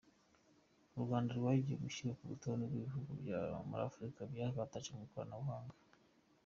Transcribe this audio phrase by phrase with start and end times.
[0.97, 3.37] U Rwanda rwagiye rushyirwa ku rutonde rw’ibihugu byo
[3.69, 5.75] muri Afurika byakataje mu ikoranabuhanga.